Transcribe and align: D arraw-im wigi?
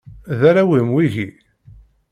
D 0.39 0.41
arraw-im 0.49 0.89
wigi? 0.93 1.29